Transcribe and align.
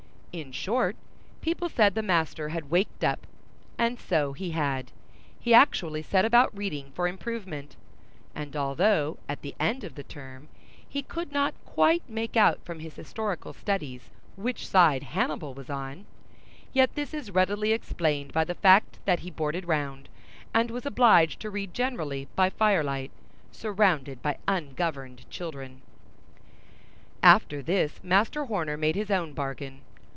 In 0.33 0.53
short, 0.53 0.95
people 1.41 1.67
said 1.67 1.93
the 1.93 2.01
master 2.01 2.47
had 2.55 2.69
waked 2.69 3.03
up; 3.03 3.27
and 3.77 3.99
so 3.99 4.31
he 4.31 4.51
had. 4.51 4.93
He 5.37 5.53
actually 5.53 6.01
set 6.03 6.23
about 6.23 6.57
reading 6.57 6.93
for 6.93 7.05
improvement; 7.05 7.75
and 8.33 8.55
although 8.55 9.17
at 9.27 9.41
the 9.41 9.53
end 9.59 9.83
of 9.83 9.95
the 9.95 10.05
term 10.05 10.47
he 10.87 11.01
could 11.01 11.33
not 11.33 11.53
quite 11.65 12.07
make 12.09 12.37
out 12.37 12.63
from 12.63 12.79
his 12.79 12.95
historical 12.95 13.51
studies 13.51 14.09
which 14.37 14.65
side 14.65 15.03
Hannibal 15.03 15.53
was 15.53 15.69
on, 15.69 16.05
yet 16.71 16.95
this 16.95 17.13
is 17.13 17.31
readily 17.31 17.73
explained 17.73 18.31
by 18.31 18.45
the 18.45 18.55
fact 18.55 18.99
that 19.03 19.19
he 19.19 19.29
boarded 19.31 19.65
round, 19.67 20.07
and 20.53 20.71
was 20.71 20.85
obliged 20.85 21.41
to 21.41 21.49
read 21.49 21.73
generally 21.73 22.29
by 22.37 22.49
firelight, 22.49 23.11
surrounded 23.51 24.21
by 24.21 24.37
ungoverned 24.47 25.29
children. 25.29 25.81
After 27.21 27.61
this, 27.61 27.99
Master 28.01 28.45
Horner 28.45 28.77
made 28.77 28.95
his 28.95 29.11
own 29.11 29.33
bargain. 29.33 29.81